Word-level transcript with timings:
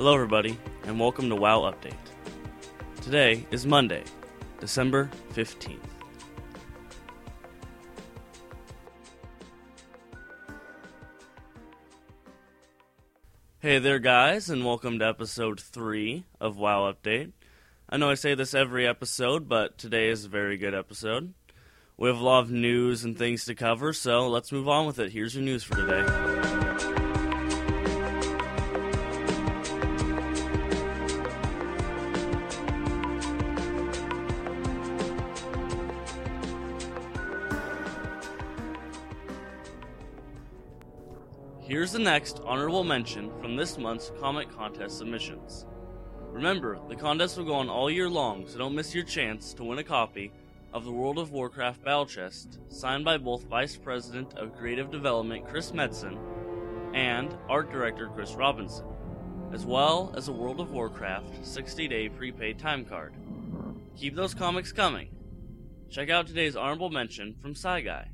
Hello, 0.00 0.14
everybody, 0.14 0.58
and 0.84 0.98
welcome 0.98 1.28
to 1.28 1.36
WoW 1.36 1.70
Update. 1.70 1.92
Today 3.02 3.44
is 3.50 3.66
Monday, 3.66 4.02
December 4.58 5.10
15th. 5.34 5.76
Hey 13.58 13.78
there, 13.78 13.98
guys, 13.98 14.48
and 14.48 14.64
welcome 14.64 14.98
to 15.00 15.06
episode 15.06 15.60
3 15.60 16.24
of 16.40 16.56
WoW 16.56 16.90
Update. 16.90 17.32
I 17.90 17.98
know 17.98 18.08
I 18.08 18.14
say 18.14 18.34
this 18.34 18.54
every 18.54 18.86
episode, 18.86 19.50
but 19.50 19.76
today 19.76 20.08
is 20.08 20.24
a 20.24 20.30
very 20.30 20.56
good 20.56 20.74
episode. 20.74 21.34
We 21.98 22.08
have 22.08 22.18
a 22.18 22.24
lot 22.24 22.44
of 22.44 22.50
news 22.50 23.04
and 23.04 23.18
things 23.18 23.44
to 23.44 23.54
cover, 23.54 23.92
so 23.92 24.28
let's 24.28 24.50
move 24.50 24.66
on 24.66 24.86
with 24.86 24.98
it. 24.98 25.12
Here's 25.12 25.34
your 25.34 25.44
news 25.44 25.62
for 25.62 25.74
today. 25.74 26.89
Here's 41.70 41.92
the 41.92 42.00
next 42.00 42.40
honorable 42.44 42.82
mention 42.82 43.30
from 43.40 43.54
this 43.54 43.78
month's 43.78 44.10
comic 44.18 44.50
contest 44.50 44.98
submissions. 44.98 45.66
Remember, 46.32 46.80
the 46.88 46.96
contest 46.96 47.38
will 47.38 47.44
go 47.44 47.54
on 47.54 47.68
all 47.68 47.88
year 47.88 48.10
long, 48.10 48.48
so 48.48 48.58
don't 48.58 48.74
miss 48.74 48.92
your 48.92 49.04
chance 49.04 49.54
to 49.54 49.62
win 49.62 49.78
a 49.78 49.84
copy 49.84 50.32
of 50.72 50.84
the 50.84 50.90
World 50.90 51.16
of 51.16 51.30
Warcraft 51.30 51.84
Battle 51.84 52.06
Chest, 52.06 52.58
signed 52.70 53.04
by 53.04 53.18
both 53.18 53.44
Vice 53.44 53.76
President 53.76 54.34
of 54.36 54.56
Creative 54.56 54.90
Development 54.90 55.46
Chris 55.46 55.70
Metzen 55.70 56.18
and 56.92 57.38
Art 57.48 57.70
Director 57.70 58.08
Chris 58.08 58.32
Robinson, 58.32 58.86
as 59.52 59.64
well 59.64 60.12
as 60.16 60.26
a 60.26 60.32
World 60.32 60.58
of 60.58 60.72
Warcraft 60.72 61.46
60 61.46 61.86
day 61.86 62.08
prepaid 62.08 62.58
time 62.58 62.84
card. 62.84 63.14
Keep 63.96 64.16
those 64.16 64.34
comics 64.34 64.72
coming. 64.72 65.10
Check 65.88 66.10
out 66.10 66.26
today's 66.26 66.56
honorable 66.56 66.90
mention 66.90 67.36
from 67.40 67.52
Guy. 67.52 68.10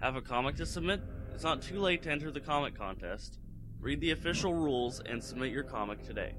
Have 0.00 0.16
a 0.16 0.20
comic 0.20 0.56
to 0.56 0.66
submit? 0.66 1.00
It's 1.42 1.48
not 1.48 1.60
too 1.60 1.80
late 1.80 2.04
to 2.04 2.10
enter 2.12 2.30
the 2.30 2.38
comic 2.38 2.78
contest. 2.78 3.40
Read 3.80 4.00
the 4.00 4.12
official 4.12 4.54
rules 4.54 5.00
and 5.04 5.20
submit 5.20 5.50
your 5.50 5.64
comic 5.64 6.04
today. 6.04 6.34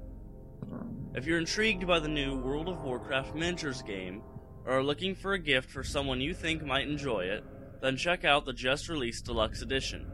If 1.14 1.26
you're 1.26 1.36
intrigued 1.36 1.86
by 1.86 1.98
the 1.98 2.08
new 2.08 2.38
World 2.38 2.70
of 2.70 2.82
Warcraft 2.82 3.34
miniatures 3.34 3.82
game, 3.82 4.22
or 4.64 4.78
are 4.78 4.82
looking 4.82 5.14
for 5.14 5.34
a 5.34 5.38
gift 5.38 5.68
for 5.68 5.84
someone 5.84 6.22
you 6.22 6.32
think 6.32 6.64
might 6.64 6.88
enjoy 6.88 7.24
it, 7.24 7.44
then 7.82 7.98
check 7.98 8.24
out 8.24 8.46
the 8.46 8.54
just 8.54 8.88
released 8.88 9.26
Deluxe 9.26 9.60
Edition. 9.60 10.10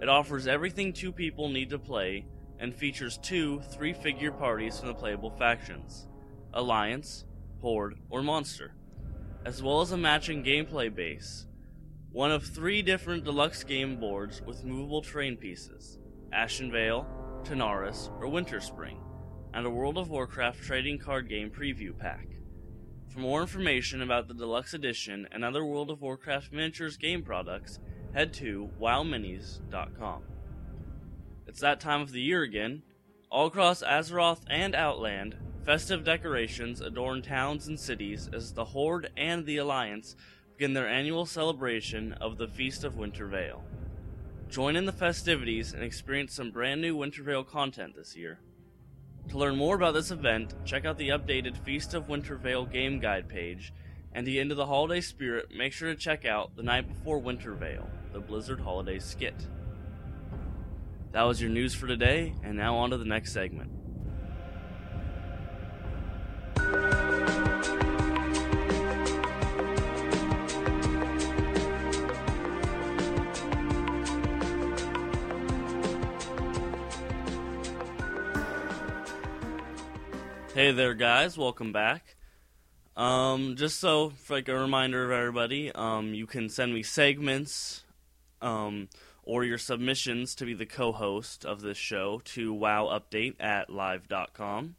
It 0.00 0.08
offers 0.08 0.46
everything 0.46 0.94
two 0.94 1.12
people 1.12 1.50
need 1.50 1.68
to 1.68 1.78
play 1.78 2.24
and 2.58 2.74
features 2.74 3.18
two 3.18 3.60
three 3.74 3.92
figure 3.92 4.32
parties 4.32 4.78
from 4.78 4.88
the 4.88 4.94
playable 4.94 5.32
factions 5.32 6.08
Alliance, 6.54 7.26
Horde, 7.60 7.98
or 8.08 8.22
Monster, 8.22 8.72
as 9.44 9.62
well 9.62 9.82
as 9.82 9.92
a 9.92 9.98
matching 9.98 10.42
gameplay 10.42 10.88
base. 10.94 11.44
One 12.12 12.32
of 12.32 12.44
three 12.44 12.82
different 12.82 13.22
deluxe 13.22 13.62
game 13.62 14.00
boards 14.00 14.42
with 14.44 14.64
movable 14.64 15.00
terrain 15.00 15.36
pieces 15.36 15.98
Ashenvale, 16.32 17.06
Tanaris, 17.44 18.10
or 18.20 18.26
Winterspring, 18.26 18.96
and 19.54 19.64
a 19.64 19.70
World 19.70 19.96
of 19.96 20.10
Warcraft 20.10 20.60
trading 20.60 20.98
card 20.98 21.28
game 21.28 21.50
preview 21.50 21.96
pack. 21.96 22.26
For 23.06 23.20
more 23.20 23.40
information 23.40 24.02
about 24.02 24.26
the 24.26 24.34
deluxe 24.34 24.74
edition 24.74 25.28
and 25.30 25.44
other 25.44 25.64
World 25.64 25.88
of 25.88 26.02
Warcraft 26.02 26.52
miniatures 26.52 26.96
game 26.96 27.22
products, 27.22 27.78
head 28.12 28.32
to 28.34 28.70
wowminis.com. 28.80 30.22
It's 31.46 31.60
that 31.60 31.78
time 31.78 32.00
of 32.00 32.10
the 32.10 32.20
year 32.20 32.42
again. 32.42 32.82
All 33.30 33.46
across 33.46 33.84
Azeroth 33.84 34.42
and 34.48 34.74
Outland, 34.74 35.36
festive 35.64 36.02
decorations 36.02 36.80
adorn 36.80 37.22
towns 37.22 37.68
and 37.68 37.78
cities 37.78 38.28
as 38.32 38.52
the 38.52 38.64
Horde 38.64 39.10
and 39.16 39.46
the 39.46 39.58
Alliance 39.58 40.16
begin 40.60 40.74
their 40.74 40.86
annual 40.86 41.24
celebration 41.24 42.12
of 42.20 42.36
the 42.36 42.46
Feast 42.46 42.84
of 42.84 42.98
Winter 42.98 43.26
Veil. 43.26 43.64
Join 44.50 44.76
in 44.76 44.84
the 44.84 44.92
festivities 44.92 45.72
and 45.72 45.82
experience 45.82 46.34
some 46.34 46.50
brand 46.50 46.82
new 46.82 46.94
Winter 46.94 47.22
Veil 47.22 47.42
content 47.42 47.96
this 47.96 48.14
year. 48.14 48.40
To 49.30 49.38
learn 49.38 49.56
more 49.56 49.74
about 49.74 49.94
this 49.94 50.10
event, 50.10 50.52
check 50.66 50.84
out 50.84 50.98
the 50.98 51.08
updated 51.08 51.56
Feast 51.56 51.94
of 51.94 52.10
Winter 52.10 52.36
Veil 52.36 52.66
game 52.66 53.00
guide 53.00 53.26
page, 53.26 53.72
and 54.12 54.26
to 54.26 54.32
get 54.32 54.42
into 54.42 54.54
the 54.54 54.66
holiday 54.66 55.00
spirit, 55.00 55.46
make 55.50 55.72
sure 55.72 55.88
to 55.88 55.98
check 55.98 56.26
out 56.26 56.54
The 56.54 56.62
Night 56.62 56.86
Before 56.86 57.18
Winter 57.18 57.54
Veil, 57.54 57.88
the 58.12 58.20
Blizzard 58.20 58.60
Holiday 58.60 58.98
Skit. 58.98 59.46
That 61.12 61.22
was 61.22 61.40
your 61.40 61.48
news 61.48 61.72
for 61.72 61.86
today, 61.86 62.34
and 62.42 62.54
now 62.58 62.76
on 62.76 62.90
to 62.90 62.98
the 62.98 63.06
next 63.06 63.32
segment. 63.32 63.79
Hey 80.52 80.72
there, 80.72 80.94
guys. 80.94 81.38
Welcome 81.38 81.70
back. 81.70 82.16
Um, 82.96 83.54
just 83.54 83.78
so, 83.78 84.12
like 84.28 84.48
a 84.48 84.58
reminder 84.58 85.04
of 85.04 85.12
everybody, 85.12 85.70
um, 85.70 86.12
you 86.12 86.26
can 86.26 86.48
send 86.48 86.74
me 86.74 86.82
segments 86.82 87.84
um, 88.42 88.88
or 89.22 89.44
your 89.44 89.58
submissions 89.58 90.34
to 90.34 90.44
be 90.44 90.54
the 90.54 90.66
co-host 90.66 91.44
of 91.44 91.60
this 91.60 91.78
show 91.78 92.20
to 92.24 92.52
wowupdate 92.52 93.36
at 93.38 93.70
live.com. 93.70 94.74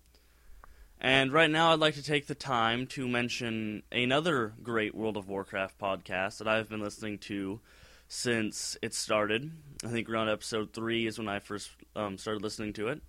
And 1.00 1.32
right 1.32 1.50
now, 1.50 1.72
I'd 1.72 1.80
like 1.80 1.96
to 1.96 2.04
take 2.04 2.28
the 2.28 2.36
time 2.36 2.86
to 2.88 3.08
mention 3.08 3.84
another 3.94 4.52
great 4.62 4.94
World 4.94 5.16
of 5.16 5.30
Warcraft 5.30 5.80
podcast 5.80 6.40
that 6.40 6.50
I've 6.50 6.68
been 6.68 6.82
listening 6.82 7.18
to 7.20 7.62
since 8.10 8.76
it 8.82 8.94
started. 8.94 9.50
I 9.86 9.88
think 9.88 10.10
around 10.10 10.28
episode 10.28 10.74
three 10.74 11.08
is 11.08 11.18
when 11.18 11.30
I 11.30 11.40
first 11.40 11.72
um, 11.96 12.18
started 12.18 12.44
listening 12.44 12.74
to 12.74 12.90
it. 12.90 13.02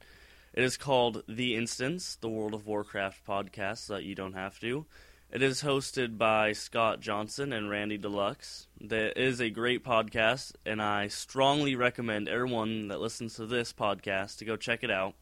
It 0.55 0.65
is 0.65 0.77
called 0.77 1.23
The 1.27 1.57
Instance, 1.57 2.17
the 2.21 2.29
World 2.29 2.53
of 2.53 2.67
Warcraft 2.67 3.27
podcast, 3.27 3.79
so 3.79 3.95
that 3.95 4.05
you 4.05 4.15
don't 4.15 4.35
have 4.35 4.61
to. 4.61 4.85
It 5.31 5.41
is 5.41 5.63
hosted 5.63 6.19
by 6.19 6.53
Scott 6.53 7.01
Johnson 7.01 7.55
and 7.55 7.71
Randy 7.71 7.97
Deluxe. 7.97 8.67
That 8.79 9.19
is 9.19 9.41
a 9.41 9.49
great 9.49 9.83
podcast, 9.83 10.53
and 10.67 10.83
I 10.83 11.09
strongly 11.09 11.75
recommend 11.75 12.29
everyone 12.29 12.89
that 12.89 13.01
listens 13.01 13.37
to 13.37 13.47
this 13.47 13.73
podcast 13.73 14.37
to 14.39 14.45
go 14.45 14.57
check 14.57 14.85
it 14.85 14.91
out. 14.91 15.15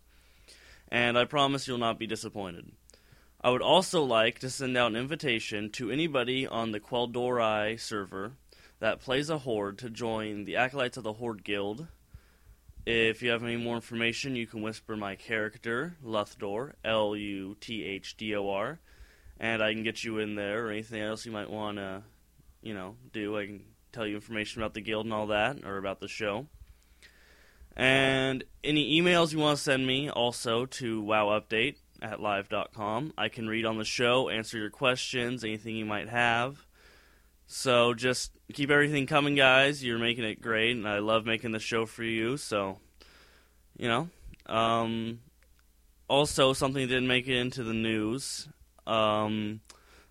And 0.89 1.17
I 1.17 1.27
promise 1.27 1.69
you'll 1.69 1.79
not 1.79 2.01
be 2.01 2.09
disappointed. 2.09 2.73
I 3.41 3.51
would 3.51 3.63
also 3.63 4.03
like 4.03 4.41
to 4.41 4.51
send 4.51 4.77
out 4.77 4.91
an 4.91 4.97
invitation 4.97 5.71
to 5.75 5.93
anybody 5.93 6.45
on 6.45 6.73
the 6.73 6.81
Quel'Dorei 6.81 7.79
server 7.79 8.33
that 8.81 9.01
plays 9.01 9.31
a 9.31 9.39
Horde 9.39 9.79
to 9.79 9.91
join 9.91 10.45
the 10.45 10.57
Acolytes 10.57 10.97
of 10.97 11.05
the 11.05 11.13
Horde 11.13 11.45
Guild 11.45 11.87
if 12.87 13.23
you 13.23 13.31
have 13.31 13.43
any 13.43 13.57
more 13.57 13.77
information, 13.77 14.37
you 14.37 14.47
can 14.47 14.63
whisper 14.63 14.97
my 14.97 15.15
character, 15.15 15.97
Luthdor, 16.05 16.75
L 16.85 17.15
U 17.15 17.57
T 17.61 17.85
H 17.85 18.17
D 18.17 18.35
O 18.35 18.49
R, 18.49 18.81
and 19.39 19.63
I 19.63 19.73
can 19.73 19.83
get 19.83 20.03
you 20.05 20.19
in 20.19 20.35
there 20.35 20.67
or 20.67 20.71
anything 20.71 21.01
else 21.01 21.27
you 21.27 21.33
might 21.33 21.51
want 21.51 21.79
to, 21.79 22.03
you 22.63 22.75
know, 22.75 22.97
do. 23.13 23.39
I 23.39 23.47
can 23.47 23.65
tell 23.93 24.07
you 24.07 24.15
information 24.15 24.63
about 24.63 24.75
the 24.75 24.81
guild 24.81 25.07
and 25.07 25.15
all 25.15 25.29
that, 25.29 25.65
or 25.65 25.77
about 25.79 26.01
the 26.01 26.09
show. 26.09 26.47
And 27.77 28.45
any 28.65 29.01
emails 29.01 29.33
you 29.33 29.39
want 29.39 29.59
to 29.59 29.63
send 29.63 29.87
me 29.87 30.11
also 30.11 30.67
to 30.67 31.03
wowupdate 31.03 31.77
at 32.03 32.21
live.com. 32.21 33.13
I 33.17 33.29
can 33.29 33.47
read 33.49 33.65
on 33.65 33.79
the 33.79 33.85
show, 33.85 34.29
answer 34.29 34.59
your 34.59 34.71
questions, 34.71 35.45
anything 35.45 35.77
you 35.77 35.85
might 35.85 36.09
have. 36.09 36.67
So 37.53 37.95
just 37.95 38.31
keep 38.53 38.71
everything 38.71 39.09
coming, 39.09 39.35
guys. 39.35 39.83
You're 39.83 39.99
making 39.99 40.23
it 40.23 40.41
great, 40.41 40.77
and 40.77 40.87
I 40.87 41.01
love 41.01 41.27
making 41.27 41.51
the 41.51 41.59
show 41.59 41.85
for 41.85 42.05
you. 42.05 42.37
So, 42.37 42.79
you 43.77 43.89
know. 43.89 44.09
Um, 44.47 45.19
also, 46.09 46.53
something 46.53 46.87
didn't 46.87 47.09
make 47.09 47.27
it 47.27 47.37
into 47.37 47.65
the 47.65 47.75
news. 47.75 48.49
Um, 48.87 49.63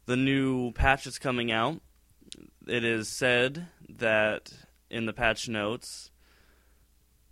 the 0.06 0.18
new 0.18 0.74
patch 0.74 1.08
is 1.08 1.18
coming 1.18 1.50
out. 1.50 1.80
It 2.68 2.84
is 2.84 3.08
said 3.08 3.68
that 3.88 4.52
in 4.90 5.06
the 5.06 5.14
patch 5.14 5.48
notes, 5.48 6.12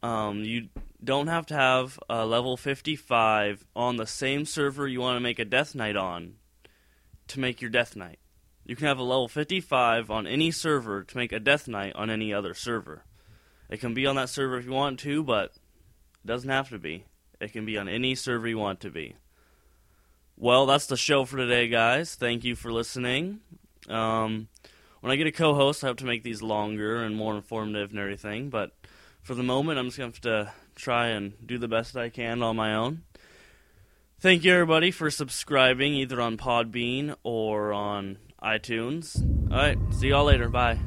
um, 0.02 0.46
you 0.46 0.70
don't 1.04 1.28
have 1.28 1.48
to 1.48 1.54
have 1.54 2.00
a 2.10 2.26
level 2.26 2.56
55 2.56 3.66
on 3.76 3.98
the 3.98 4.08
same 4.08 4.46
server 4.46 4.88
you 4.88 5.02
want 5.02 5.18
to 5.18 5.22
make 5.22 5.38
a 5.38 5.46
Death 5.46 5.76
Knight 5.76 5.98
on 5.98 6.36
to 7.28 7.42
make 7.42 7.60
your 7.60 7.70
Death 7.70 7.98
Knight. 7.98 8.20
You 8.68 8.76
can 8.76 8.88
have 8.88 9.00
a 9.00 9.04
level 9.04 9.30
55 9.30 10.12
on 10.12 10.28
any 10.28 10.52
server 10.52 11.02
to 11.02 11.18
make 11.18 11.32
a 11.32 11.40
Death 11.40 11.70
Knight 11.70 11.96
on 11.96 12.10
any 12.10 12.34
other 12.34 12.54
server. 12.54 13.06
It 13.70 13.80
can 13.80 13.94
be 13.94 14.06
on 14.06 14.18
that 14.18 14.28
server 14.28 14.58
if 14.58 14.66
you 14.66 14.74
want 14.74 15.00
to, 15.00 15.24
but 15.24 15.54
it 16.24 16.28
doesn't 16.28 16.50
have 16.50 16.68
to 16.70 16.78
be. 16.78 17.06
It 17.40 17.54
can 17.54 17.66
be 17.66 17.78
on 17.78 17.88
any 17.88 18.14
server 18.14 18.46
you 18.46 18.58
want 18.58 18.82
to 18.82 18.90
be. 18.90 19.16
Well, 20.36 20.66
that's 20.66 20.88
the 20.88 20.98
show 20.98 21.24
for 21.24 21.38
today, 21.38 21.70
guys. 21.70 22.16
Thank 22.16 22.44
you 22.44 22.58
for 22.58 22.74
listening. 22.74 23.40
Um, 23.88 24.50
when 25.00 25.14
I 25.14 25.16
get 25.16 25.28
a 25.28 25.32
co 25.32 25.54
host, 25.54 25.86
I 25.86 25.88
have 25.88 25.96
to 25.98 26.06
make 26.06 26.24
these 26.24 26.42
longer 26.42 27.02
and 27.02 27.16
more 27.16 27.38
informative 27.38 27.92
and 27.92 28.00
everything, 28.00 28.50
but 28.50 28.74
for 29.22 29.34
the 29.34 29.44
moment, 29.44 29.80
I'm 29.80 29.86
just 29.86 29.98
going 29.98 30.12
to 30.12 30.18
have 30.18 30.48
to 30.48 30.54
try 30.76 31.08
and 31.08 31.34
do 31.46 31.58
the 31.58 31.70
best 31.70 31.96
I 31.96 32.10
can 32.10 32.44
on 32.44 32.58
my 32.58 32.76
own. 32.76 33.04
Thank 34.20 34.44
you, 34.44 34.52
everybody, 34.52 34.92
for 34.92 35.10
subscribing 35.10 35.94
either 35.94 36.20
on 36.20 36.36
Podbean 36.36 37.16
or 37.24 37.72
on 37.72 38.18
iTunes. 38.44 39.22
All 39.52 39.58
right, 39.58 39.78
see 39.94 40.10
y'all 40.10 40.26
later. 40.26 40.50
Bye. 40.50 40.80